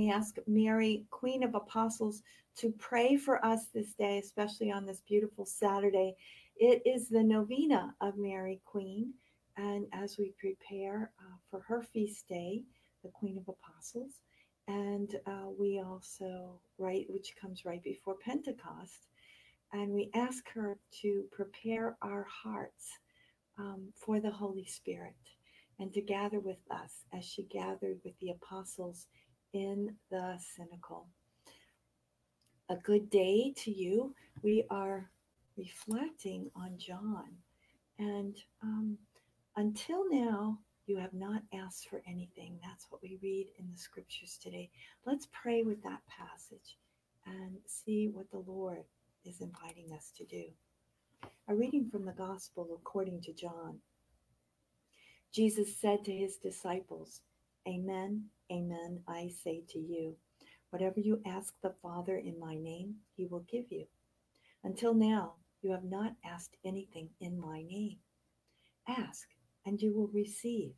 [0.00, 2.22] We ask Mary, Queen of Apostles,
[2.56, 6.16] to pray for us this day, especially on this beautiful Saturday.
[6.56, 9.12] It is the novena of Mary, Queen.
[9.58, 12.62] And as we prepare uh, for her feast day,
[13.04, 14.22] the Queen of Apostles,
[14.68, 19.06] and uh, we also, right, which comes right before Pentecost,
[19.74, 22.88] and we ask her to prepare our hearts
[23.58, 25.12] um, for the Holy Spirit
[25.78, 29.06] and to gather with us as she gathered with the apostles
[29.52, 31.06] in the Cenacle.
[32.68, 34.14] A good day to you.
[34.42, 35.10] We are
[35.56, 37.26] reflecting on John.
[37.98, 38.96] And um,
[39.56, 42.58] until now, you have not asked for anything.
[42.62, 44.70] That's what we read in the scriptures today.
[45.04, 46.78] Let's pray with that passage
[47.26, 48.84] and see what the Lord
[49.24, 50.44] is inviting us to do.
[51.48, 53.78] A reading from the Gospel according to John.
[55.32, 57.20] Jesus said to his disciples,
[57.68, 60.16] Amen, amen, I say to you,
[60.70, 63.86] whatever you ask the Father in my name, he will give you.
[64.64, 67.98] Until now, you have not asked anything in my name.
[68.88, 69.28] Ask,
[69.66, 70.72] and you will receive,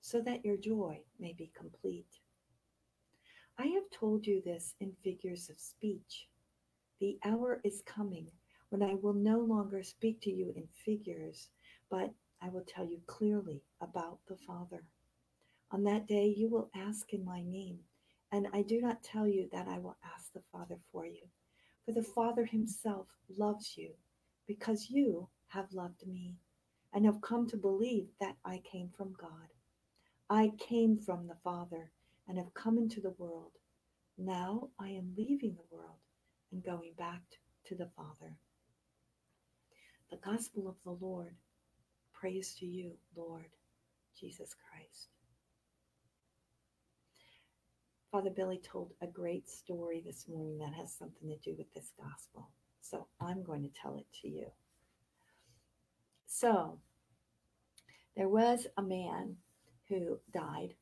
[0.00, 2.20] so that your joy may be complete.
[3.58, 6.28] I have told you this in figures of speech.
[7.00, 8.28] The hour is coming
[8.70, 11.48] when I will no longer speak to you in figures,
[11.90, 14.84] but I will tell you clearly about the Father.
[15.72, 17.78] On that day you will ask in my name,
[18.32, 21.22] and I do not tell you that I will ask the Father for you,
[21.84, 23.06] for the Father himself
[23.38, 23.90] loves you,
[24.48, 26.34] because you have loved me,
[26.92, 29.48] and have come to believe that I came from God.
[30.28, 31.92] I came from the Father,
[32.26, 33.52] and have come into the world.
[34.18, 35.98] Now I am leaving the world
[36.52, 37.22] and going back
[37.66, 38.36] to the Father.
[40.10, 41.34] The Gospel of the Lord.
[42.12, 43.46] Praise to you, Lord
[44.18, 45.19] Jesus Christ.
[48.10, 51.92] Father Billy told a great story this morning that has something to do with this
[51.96, 52.50] gospel.
[52.80, 54.46] So I'm going to tell it to you.
[56.26, 56.80] So
[58.16, 59.36] there was a man
[59.88, 60.74] who died,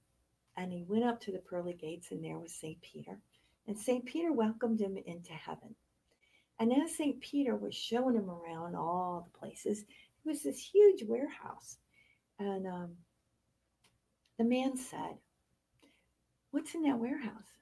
[0.56, 2.80] and he went up to the pearly gates, and there was St.
[2.80, 3.18] Peter.
[3.66, 4.06] And St.
[4.06, 5.74] Peter welcomed him into heaven.
[6.58, 7.20] And as St.
[7.20, 11.76] Peter was showing him around all the places, it was this huge warehouse.
[12.38, 12.92] And um,
[14.38, 15.18] the man said,
[16.50, 17.58] What's in that warehouse?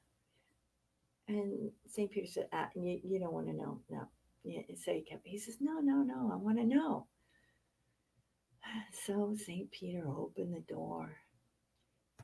[1.28, 2.10] And St.
[2.10, 3.80] Peter said, ah, you, you don't want to know.
[3.90, 4.08] No.
[4.46, 7.06] Yeah, so he kept, he says, No, no, no, I want to know.
[9.06, 9.70] So St.
[9.72, 11.16] Peter opened the door,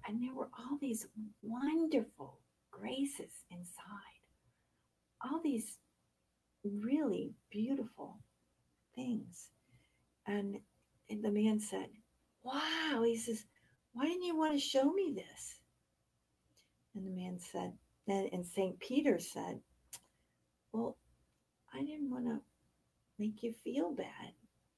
[0.07, 1.07] and there were all these
[1.43, 2.39] wonderful
[2.71, 4.23] graces inside.
[5.25, 5.79] All these
[6.65, 8.19] really beautiful
[8.95, 9.49] things.
[10.27, 10.59] And,
[11.11, 11.89] and the man said,
[12.45, 13.03] Wow.
[13.05, 13.45] He says,
[13.95, 15.62] Why didn't you want to show me this?
[16.95, 17.73] And the man said,
[18.07, 18.79] then and St.
[18.81, 19.61] Peter said,
[20.73, 20.97] Well,
[21.73, 22.41] I didn't want to
[23.19, 24.33] make you feel bad.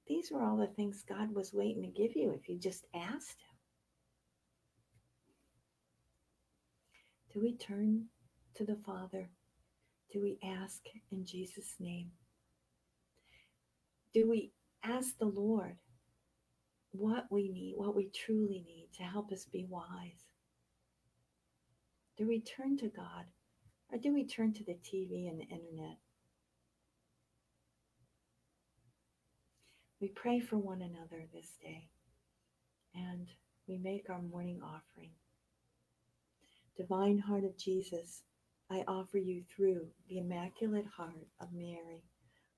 [0.06, 3.40] These were all the things God was waiting to give you if you just asked
[3.40, 3.56] Him.
[7.32, 8.04] Do we turn
[8.56, 9.30] to the Father?
[10.12, 12.10] Do we ask in Jesus' name?
[14.12, 14.52] Do we
[14.84, 15.76] ask the Lord
[16.92, 20.33] what we need, what we truly need to help us be wise?
[22.16, 23.24] Do we turn to God
[23.90, 25.98] or do we turn to the TV and the internet?
[30.00, 31.88] We pray for one another this day
[32.94, 33.28] and
[33.66, 35.10] we make our morning offering.
[36.76, 38.22] Divine Heart of Jesus,
[38.70, 42.04] I offer you through the Immaculate Heart of Mary,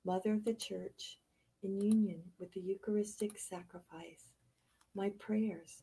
[0.04, 1.18] Mother of the Church,
[1.62, 4.32] in union with the Eucharistic sacrifice,
[4.94, 5.82] my prayers,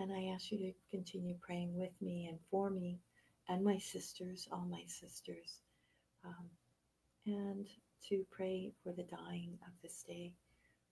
[0.00, 2.98] And I ask you to continue praying with me and for me
[3.50, 5.60] and my sisters, all my sisters,
[6.24, 6.48] um,
[7.26, 7.66] and
[8.08, 10.32] to pray for the dying of this day,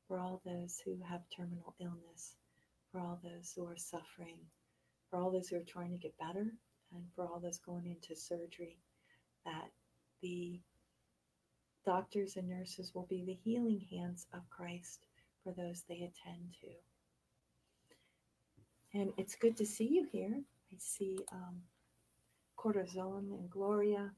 [0.07, 2.35] for all those who have terminal illness,
[2.93, 4.41] for all those who are suffering,
[5.09, 6.53] for all those who are trying to get better,
[6.95, 8.77] and for all those going into surgery,
[9.47, 9.71] that
[10.21, 10.61] the
[11.87, 15.07] doctors and nurses will be the healing hands of Christ
[15.43, 16.98] for those they attend to.
[18.99, 20.43] And it's good to see you here.
[20.73, 21.63] I see um,
[22.57, 24.11] Corazon and Gloria,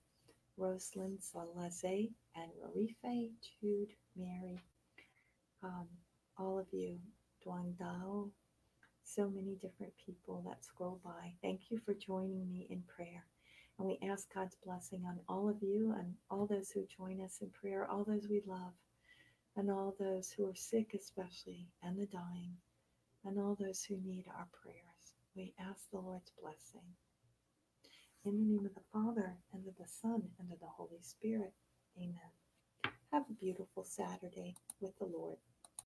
[0.56, 3.29] Rosalind Salaze and Rarife,
[3.61, 4.59] Jude, Mary,
[5.62, 5.87] um,
[6.38, 6.97] all of you,
[7.47, 8.31] Duan Dao,
[9.05, 11.35] so many different people that scroll by.
[11.43, 13.27] Thank you for joining me in prayer.
[13.79, 17.43] And we ask God's blessing on all of you and all those who join us
[17.43, 18.73] in prayer, all those we love,
[19.59, 22.55] and all those who are sick, especially, and the dying,
[23.25, 25.14] and all those who need our prayers.
[25.37, 26.87] We ask the Lord's blessing.
[28.25, 31.55] In the name of the Father, and of the Son, and of the Holy Spirit.
[31.99, 32.32] Amen.
[33.12, 35.38] Have a beautiful Saturday with the Lord.